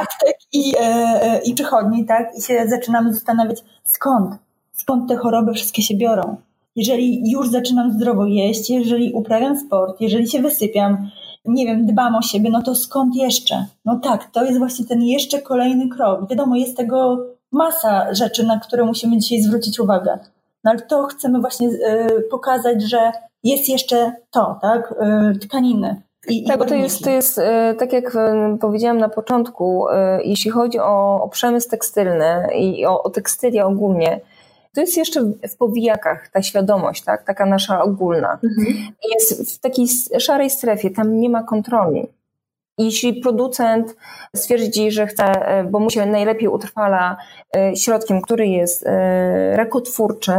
[0.00, 2.38] aptek i, e, i przychodni, tak?
[2.38, 4.34] I się zaczynamy zastanawiać, skąd?
[4.72, 6.36] Skąd te choroby wszystkie się biorą?
[6.76, 11.10] Jeżeli już zaczynam zdrowo jeść, jeżeli uprawiam sport, jeżeli się wysypiam,
[11.44, 13.66] nie wiem, dbam o siebie, no to skąd jeszcze?
[13.84, 16.30] No tak, to jest właśnie ten jeszcze kolejny krok.
[16.30, 20.18] Wiadomo, jest tego masa rzeczy, na które musimy dzisiaj zwrócić uwagę.
[20.64, 23.12] No ale to chcemy właśnie y, pokazać, że
[23.44, 24.94] jest jeszcze to, tak?
[25.34, 26.02] Y, tkaniny.
[26.28, 27.42] I, tak, bo to jest, to jest, y,
[27.78, 28.16] tak jak
[28.60, 29.86] powiedziałam na początku,
[30.24, 34.20] jeśli chodzi o, o przemysł tekstylny i o, o tekstylię ogólnie,
[34.74, 37.24] to jest jeszcze w powijakach ta świadomość, tak?
[37.24, 38.38] taka nasza ogólna.
[38.44, 38.92] Mhm.
[39.14, 39.86] Jest w takiej
[40.18, 42.06] szarej strefie, tam nie ma kontroli.
[42.78, 43.96] Jeśli producent
[44.36, 47.16] stwierdzi, że chce, e, bo mu się najlepiej utrwala
[47.56, 50.32] e, środkiem, który jest e, rakotwórczy,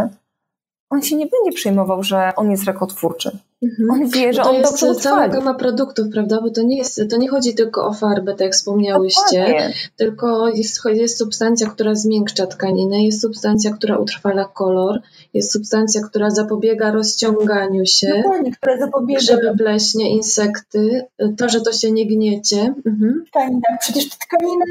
[0.93, 3.37] on się nie będzie przejmował, że on jest rakotwórczy.
[3.63, 3.89] Mhm.
[3.91, 6.41] On wie, że to on jest dobrze cała gama produktów, prawda?
[6.41, 9.73] Bo to nie, jest, to nie chodzi tylko o farbę, tak jak wspomniałyście, Dokładnie.
[9.97, 15.01] tylko jest, jest substancja, która zmiękcza tkaninę, jest substancja, która utrwala kolor,
[15.33, 21.05] jest substancja, która zapobiega rozciąganiu się, Dokładnie, która zapobiega żeby pleśnie, insekty,
[21.37, 22.73] to, że to się nie gniecie.
[22.85, 23.23] Mhm.
[23.29, 24.65] Tkanina, przecież te tkaniny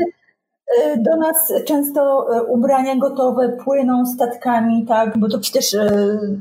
[0.96, 6.40] do nas często y, ubrania gotowe płyną statkami, tak, bo to przecież y,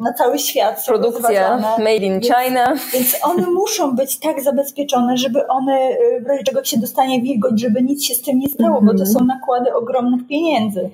[0.00, 0.84] na cały świat.
[0.86, 2.66] Produkcja made in China.
[2.68, 5.88] Więc, więc, one muszą być tak zabezpieczone, żeby one
[6.24, 8.86] w razie czego się dostanie wilgoć, żeby nic się z tym nie stało, mm -hmm.
[8.86, 9.12] bo to mhm.
[9.12, 10.90] są nakłady ogromnych pieniędzy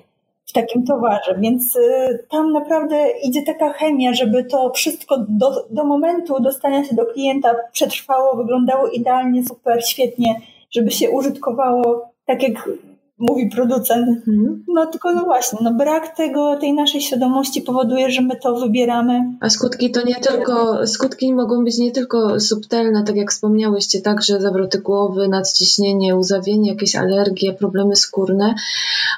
[0.47, 1.35] w takim towarze.
[1.39, 6.95] Więc y, tam naprawdę idzie taka chemia, żeby to wszystko do, do momentu dostania się
[6.95, 12.69] do klienta przetrwało, wyglądało idealnie, super, świetnie, żeby się użytkowało tak jak
[13.19, 14.09] mówi producent.
[14.09, 14.65] Mhm.
[14.69, 19.21] No tylko no właśnie, no brak tego, tej naszej świadomości powoduje, że my to wybieramy.
[19.41, 24.41] A skutki to nie tylko, skutki mogą być nie tylko subtelne, tak jak wspomniałyście, także
[24.41, 28.55] zawroty głowy, nadciśnienie, uzawienie, jakieś alergie, problemy skórne,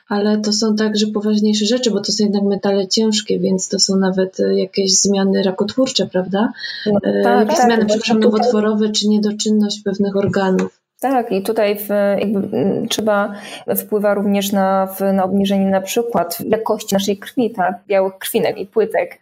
[0.09, 3.97] ale to są także poważniejsze rzeczy, bo to są jednak metale ciężkie, więc to są
[3.97, 6.53] nawet jakieś zmiany rakotwórcze, prawda?
[6.87, 10.86] No, tak, tak, zmiany, tak, przepraszam, nowotworowe czy niedoczynność pewnych organów.
[11.01, 12.49] Tak, i tutaj w, jakby,
[12.89, 13.33] trzeba
[13.77, 18.67] wpływa również na, w, na obniżenie na przykład jakości naszej krwi, tak, białych krwinek i
[18.67, 19.19] płytek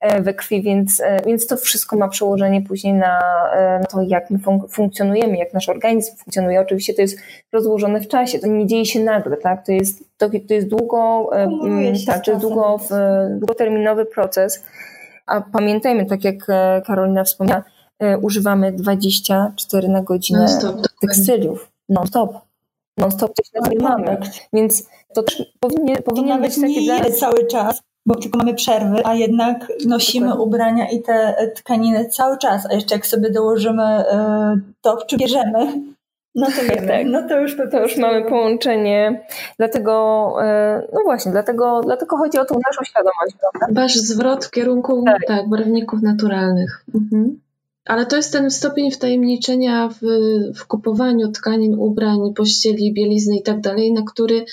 [0.00, 3.20] e, we krwi, więc, e, więc to wszystko ma przełożenie później na,
[3.54, 6.60] e, na to, jak my fun funkcjonujemy, jak nasz organizm funkcjonuje.
[6.60, 7.18] Oczywiście to jest
[7.52, 11.30] rozłożone w czasie, to nie dzieje się nagle, tak, to jest, to, to jest długo,
[12.06, 12.80] tak, to jest długo,
[13.30, 14.64] długoterminowy proces,
[15.26, 16.36] a pamiętajmy, tak jak
[16.86, 17.62] Karolina wspomniała,
[18.22, 21.70] używamy 24 na godzinę non-stop, tekstyliów.
[21.88, 22.38] Non-stop.
[22.98, 24.16] Non-stop coś na tym mamy.
[24.52, 29.14] Więc to też powinien, powinien być taki dla cały czas, bo tylko mamy przerwy, a
[29.14, 30.46] jednak nosimy Dokładnie.
[30.46, 32.66] ubrania i te tkaniny cały czas.
[32.70, 35.82] A jeszcze jak sobie dołożymy e, to, w czym bierzemy,
[36.34, 37.06] no to wiemy, tak.
[37.06, 39.26] no to już, to już mamy połączenie.
[39.58, 43.36] Dlatego, e, no właśnie, dlatego, dlatego chodzi o tą naszą świadomość.
[43.40, 43.80] Prawda?
[43.80, 45.26] Wasz zwrot w kierunku tak.
[45.26, 46.84] tak barwników naturalnych.
[46.94, 47.43] Mhm.
[47.84, 50.00] Ale to jest ten stopień wtajemniczenia w,
[50.58, 54.44] w kupowaniu tkanin, ubrań, pościeli, bielizny i tak dalej, na który,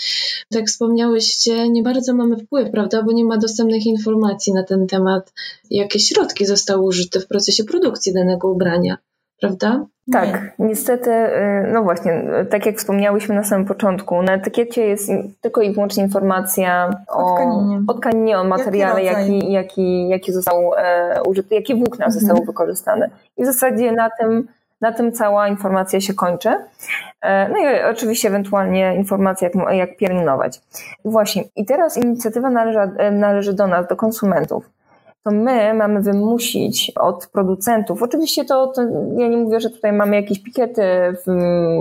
[0.49, 3.03] tak wspomniałyście, nie bardzo mamy wpływ, prawda?
[3.03, 5.33] Bo nie ma dostępnych informacji na ten temat,
[5.69, 8.97] jakie środki zostały użyte w procesie produkcji danego ubrania
[9.41, 9.85] prawda?
[10.11, 10.67] Tak, nie.
[10.67, 15.73] niestety, y, no właśnie, tak jak wspomniałyśmy na samym początku, na etykiecie jest tylko i
[15.73, 21.55] wyłącznie informacja o, o tkaninie, o, tkaninie, o materiale, jaki, jaki, jaki został e, użyty,
[21.55, 22.11] jakie włókna mhm.
[22.11, 23.09] zostały wykorzystane.
[23.37, 24.47] I w zasadzie na tym,
[24.81, 26.49] na tym cała informacja się kończy.
[27.21, 30.61] E, no i oczywiście ewentualnie informacja, jak, jak pielęgnować.
[31.05, 32.79] Właśnie, i teraz inicjatywa należy,
[33.11, 34.69] należy do nas, do konsumentów
[35.23, 38.81] to my mamy wymusić od producentów, oczywiście to, to,
[39.17, 40.83] ja nie mówię, że tutaj mamy jakieś pikiety
[41.25, 41.31] w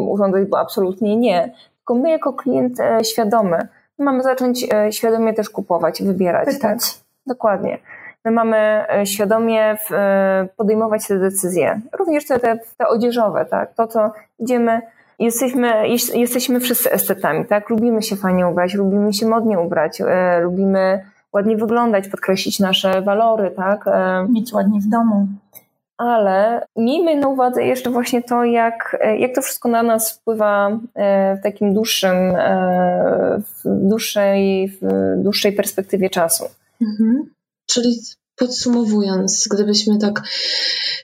[0.09, 5.51] urządzeń, bo absolutnie nie, tylko my jako klient e, świadomy, mamy zacząć e, świadomie też
[5.51, 6.47] kupować, wybierać.
[6.47, 6.95] Pytać.
[6.95, 7.03] Tak?
[7.27, 7.79] Dokładnie.
[8.25, 9.77] My mamy e, świadomie
[10.57, 13.75] podejmować te decyzje, również te, te, te odzieżowe, tak?
[13.75, 14.81] To, co idziemy,
[15.19, 17.71] jesteśmy, jesteśmy wszyscy estetami, tak?
[17.71, 20.03] Lubimy się fajnie ubrać, lubimy się modnie ubrać,
[20.43, 23.87] lubimy ładnie wyglądać, podkreślić nasze walory, tak?
[23.87, 25.29] E, Mieć ładnie w domu.
[25.99, 30.79] Ale miejmy na uwadze jeszcze właśnie to, jak, e, jak to wszystko na nas wpływa
[30.95, 32.17] e, w takim dłuższym,
[33.39, 34.79] w dłuższej, w
[35.23, 36.45] dłuższej perspektywie czasu.
[36.81, 37.31] Mhm.
[37.67, 37.97] Czyli
[38.41, 40.23] podsumowując, gdybyśmy tak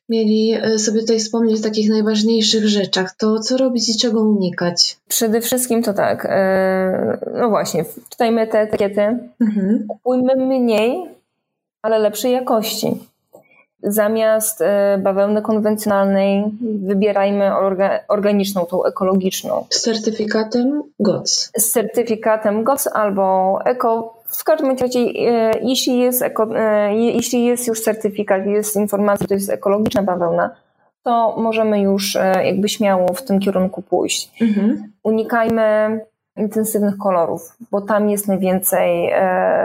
[0.09, 4.96] mieli e, sobie tutaj wspomnieć o takich najważniejszych rzeczach, to co robić i czego unikać?
[5.09, 9.01] Przede wszystkim to tak, e, no właśnie, czytajmy te etykiety,
[9.40, 9.87] mhm.
[9.88, 11.03] kupujmy mniej,
[11.83, 12.99] ale lepszej jakości.
[13.83, 17.51] Zamiast e, bawełny konwencjonalnej wybierajmy
[18.09, 19.66] organiczną, tą ekologiczną.
[19.70, 21.51] Z certyfikatem GOTS.
[21.57, 27.66] Z certyfikatem GOTS albo eko w każdym razie, e, jeśli jest, eko, e, jeśli jest
[27.66, 30.51] już certyfikat, jest informacja, że to jest ekologiczna bawełna,
[31.03, 34.42] to możemy już e, jakby śmiało w tym kierunku pójść.
[34.42, 34.92] Mhm.
[35.03, 36.01] Unikajmy
[36.37, 39.12] intensywnych kolorów, bo tam jest najwięcej,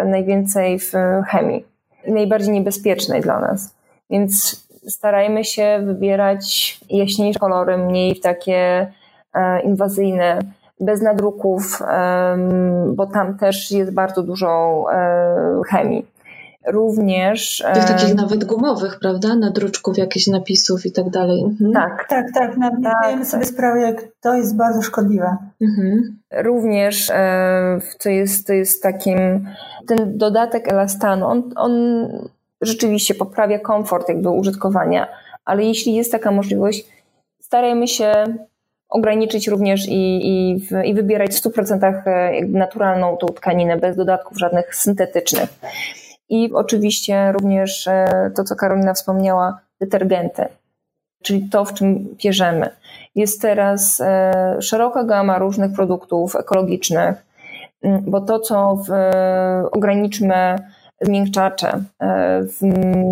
[0.05, 0.91] najwięcej w
[1.27, 1.65] chemii
[2.05, 3.75] i najbardziej niebezpiecznej dla nas.
[4.09, 8.91] Więc starajmy się wybierać jaśniejsze kolory, mniej takie
[9.63, 10.39] inwazyjne
[10.81, 11.79] bez nadruków,
[12.87, 14.85] bo tam też jest bardzo dużo
[15.67, 16.05] chemii.
[16.67, 17.63] Również.
[17.73, 19.35] Tych takich nawet gumowych, prawda?
[19.35, 21.43] Na druczków jakichś napisów i tak dalej.
[21.43, 21.73] Mhm.
[21.73, 22.57] Tak, tak, tak.
[22.57, 23.53] Nawet tak, zdajemy sobie tak.
[23.53, 25.37] sprawę, jak to jest bardzo szkodliwe.
[25.61, 26.17] Mhm.
[26.43, 29.47] Również, e, co jest, to jest takim,
[29.87, 31.71] ten dodatek elastanu, on, on
[32.61, 35.07] rzeczywiście poprawia komfort jakby użytkowania,
[35.45, 36.85] ale jeśli jest taka możliwość,
[37.39, 38.13] starajmy się
[38.91, 44.75] ograniczyć również i, i, i wybierać w 100% e, naturalną tą tkaninę, bez dodatków żadnych
[44.75, 45.49] syntetycznych.
[46.29, 50.45] I oczywiście również e, to, co Karolina wspomniała, detergenty,
[51.23, 52.69] czyli to, w czym pierzemy.
[53.15, 57.25] Jest teraz e, szeroka gama różnych produktów ekologicznych,
[58.01, 58.91] bo to, co w,
[59.71, 60.55] ograniczmy
[61.01, 61.83] zmiękczacze,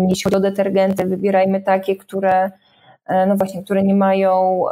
[0.08, 2.50] jeśli chodzi o detergenty, wybierajmy takie, które
[3.26, 4.64] no właśnie, które nie mają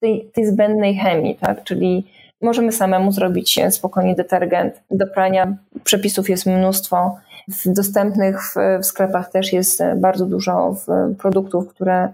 [0.00, 1.64] tej, tej zbędnej chemii, tak?
[1.64, 2.06] Czyli
[2.42, 4.82] możemy samemu zrobić spokojnie detergent.
[4.90, 7.16] Do prania przepisów jest mnóstwo.
[7.66, 10.76] Dostępnych w, w sklepach też jest bardzo dużo
[11.18, 12.08] produktów, które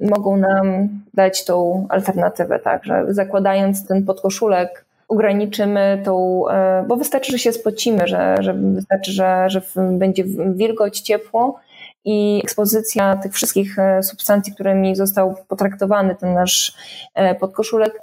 [0.00, 7.32] mogą nam dać tą alternatywę, tak, że zakładając ten podkoszulek ograniczymy tą, e, bo wystarczy,
[7.32, 10.24] że się spocimy, że, że wystarczy, że, że będzie
[10.54, 11.60] wilgoć, ciepło
[12.04, 16.74] i ekspozycja tych wszystkich e, substancji, którymi został potraktowany ten nasz
[17.14, 18.00] e, podkoszulek,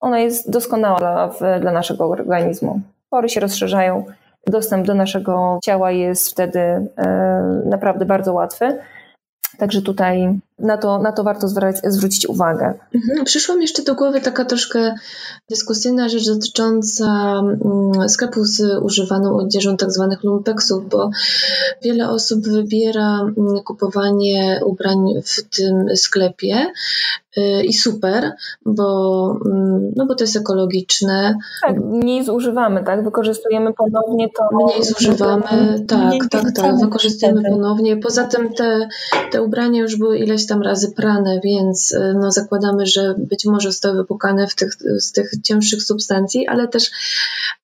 [0.00, 2.80] ona jest doskonała dla, dla naszego organizmu.
[3.10, 4.04] Pory się rozszerzają,
[4.46, 8.78] dostęp do naszego ciała jest wtedy e, naprawdę bardzo łatwy.
[9.58, 11.48] Także tutaj na to, na to warto
[11.84, 12.74] zwrócić uwagę.
[12.94, 13.24] Mhm.
[13.24, 14.94] Przyszła mi jeszcze do głowy taka troszkę
[15.50, 21.10] dyskusyjna rzecz dotycząca mm, sklepów z używaną odzieżą, tak zwanych lumpeksów, bo
[21.82, 26.66] wiele osób wybiera mm, kupowanie ubrań w tym sklepie
[27.38, 28.32] y, i super,
[28.66, 31.34] bo, mm, no bo to jest ekologiczne.
[31.66, 33.04] Tak, mniej zużywamy, tak?
[33.04, 34.56] Wykorzystujemy ponownie to.
[34.56, 37.96] Mniej zużywamy, tak, mniej tak, tak, wykorzystujemy ponownie.
[37.96, 38.88] Poza tym te,
[39.30, 43.70] te ubrania już były ileś tam razy prane, więc y, no, zakładamy, że być może
[43.70, 46.90] zostały wypukane w tych, z tych cięższych substancji, ale też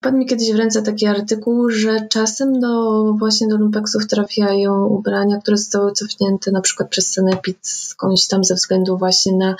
[0.00, 5.38] padł mi kiedyś w ręce taki artykuł, że czasem do właśnie do lumpeksów trafiają ubrania,
[5.38, 9.56] które zostały cofnięte na przykład przez Sanepid skądś tam ze względu właśnie na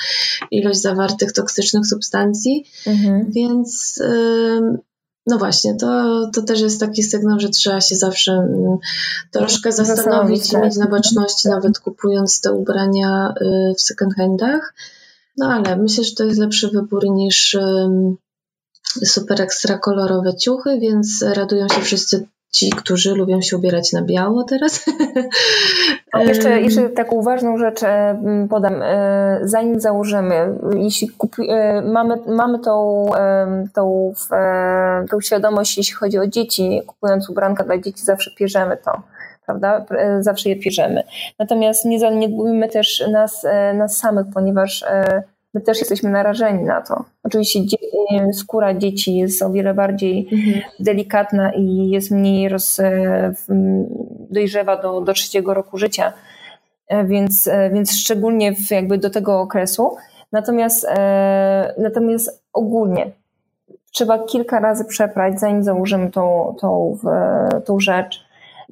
[0.50, 3.26] ilość zawartych toksycznych substancji, mhm.
[3.30, 4.02] więc
[5.26, 8.78] no właśnie, to, to też jest taki sygnał, że trzeba się zawsze mm,
[9.30, 14.74] troszkę zastanowić i mieć na baczności, nawet kupując te ubrania y, w second handach.
[15.36, 17.56] No ale myślę, że to jest lepszy wybór niż
[19.04, 24.44] super ekstra kolorowe ciuchy, więc radują się wszyscy ci, którzy lubią się ubierać na biało
[24.44, 24.86] teraz.
[26.20, 28.18] Jeszcze, jeszcze taką ważną rzecz e,
[28.50, 28.82] podam.
[28.82, 33.06] E, zanim założymy, jeśli kupi, e, mamy, mamy tą,
[33.74, 34.12] tą,
[35.10, 39.02] tą świadomość, jeśli chodzi o dzieci, kupując ubranka dla dzieci, zawsze pierzemy to
[39.46, 39.84] prawda?
[40.20, 41.02] Zawsze je pierzemy.
[41.38, 44.84] Natomiast nie zaniedbujmy też nas, nas samych, ponieważ
[45.56, 47.04] my też jesteśmy narażeni na to.
[47.22, 47.60] Oczywiście
[48.32, 50.60] skóra dzieci jest o wiele bardziej mhm.
[50.80, 53.34] delikatna i jest mniej roz, e,
[54.30, 56.12] dojrzewa do, do trzeciego roku życia,
[56.88, 59.96] e, więc, e, więc szczególnie w, jakby do tego okresu.
[60.32, 60.86] Natomiast,
[61.78, 63.10] natomiast ogólnie
[63.92, 66.98] trzeba kilka razy przeprać, zanim założymy tą, tą,
[67.64, 68.24] tą rzecz,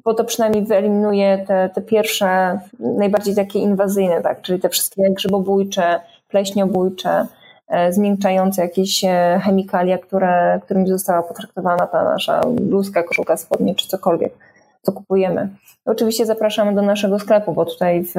[0.03, 5.99] bo to przynajmniej wyeliminuje te, te pierwsze, najbardziej takie inwazyjne, tak, czyli te wszystkie grzybobójcze,
[6.35, 7.27] pleśniobójcze,
[7.67, 13.87] e, zmiękczające jakieś e, chemikalia, które, którymi została potraktowana ta nasza bluzka, koszulka, spodnie czy
[13.87, 14.33] cokolwiek,
[14.81, 15.49] co kupujemy.
[15.85, 18.15] Oczywiście zapraszamy do naszego sklepu, bo tutaj w,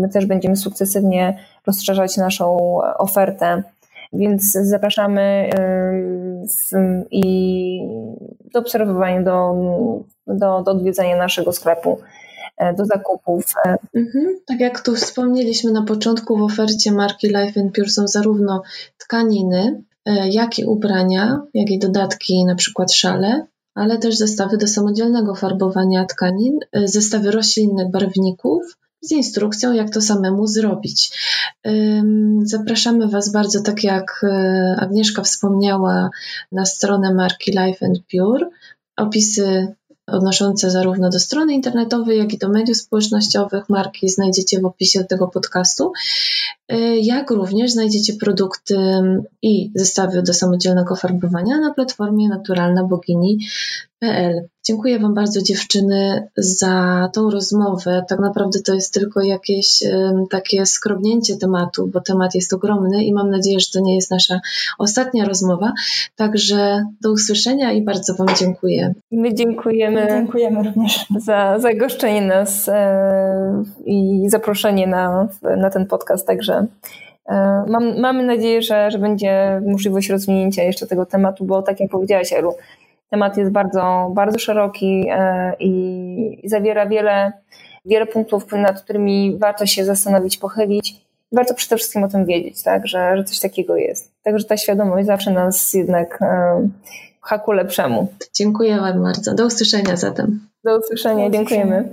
[0.00, 3.62] my też będziemy sukcesywnie rozszerzać naszą ofertę,
[4.12, 5.50] więc zapraszamy
[6.42, 6.76] w,
[7.10, 7.24] i
[8.52, 9.54] do obserwowania, do,
[10.26, 11.98] do, do odwiedzania naszego sklepu.
[12.56, 13.54] E, do zakupów.
[13.66, 14.38] E, mhm.
[14.46, 18.62] Tak jak tu wspomnieliśmy na początku, w ofercie marki Life and Pure są zarówno
[18.98, 24.66] tkaniny, e, jak i ubrania, jak i dodatki, na przykład szale, ale też zestawy do
[24.66, 28.62] samodzielnego farbowania tkanin, zestawy roślinnych barwników
[29.00, 31.18] z instrukcją, jak to samemu zrobić.
[32.42, 34.24] Zapraszamy Was bardzo, tak jak
[34.78, 36.10] Agnieszka wspomniała,
[36.52, 38.48] na stronę marki Life and Pure.
[38.96, 39.74] Opisy
[40.12, 43.68] odnoszące zarówno do strony internetowej, jak i do mediów społecznościowych.
[43.68, 45.92] Marki znajdziecie w opisie tego podcastu,
[46.72, 48.76] y, jak również znajdziecie produkty
[49.42, 53.38] i zestawy do samodzielnego farbowania na platformie Naturalna Bogini
[54.64, 58.04] Dziękuję Wam bardzo, dziewczyny, za tą rozmowę.
[58.08, 59.82] Tak naprawdę to jest tylko jakieś
[60.30, 64.40] takie skrobnięcie tematu, bo temat jest ogromny i mam nadzieję, że to nie jest nasza
[64.78, 65.72] ostatnia rozmowa.
[66.16, 68.94] Także do usłyszenia i bardzo Wam dziękuję.
[69.12, 70.06] My dziękujemy.
[70.10, 76.26] Dziękujemy również za zagoszczenie nas e, i zaproszenie na, na ten podcast.
[76.26, 76.66] Także
[77.28, 81.90] e, mam, mamy nadzieję, że, że będzie możliwość rozwinięcia jeszcze tego tematu, bo tak jak
[81.90, 82.54] powiedziałaś, Elu,
[83.12, 87.32] Temat jest bardzo, bardzo szeroki e, i zawiera wiele,
[87.84, 90.94] wiele punktów, nad którymi warto się zastanowić, pochylić.
[91.32, 94.12] Warto przede wszystkim o tym wiedzieć, tak, że, że coś takiego jest.
[94.22, 96.18] Także ta świadomość zawsze nas jednak
[97.22, 98.12] pcha ku lepszemu.
[98.34, 99.34] Dziękuję Wam bardzo.
[99.34, 100.48] Do usłyszenia zatem.
[100.64, 101.88] Do usłyszenia, dziękujemy.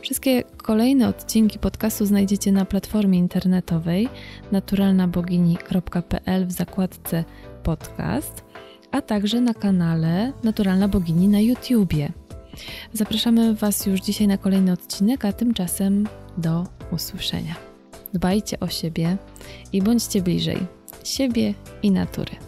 [0.00, 4.08] Wszystkie kolejne odcinki podcastu znajdziecie na platformie internetowej
[4.52, 7.24] naturalnabogini.pl w zakładce
[7.64, 8.44] podcast,
[8.90, 12.12] a także na kanale Naturalna Bogini na YouTubie.
[12.92, 16.06] Zapraszamy Was już dzisiaj na kolejny odcinek, a tymczasem
[16.38, 17.54] do usłyszenia.
[18.14, 19.16] Dbajcie o siebie
[19.72, 20.58] i bądźcie bliżej
[21.04, 22.43] siebie i natury.